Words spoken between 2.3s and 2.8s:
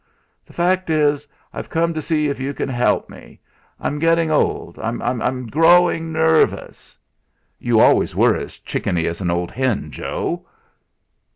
you can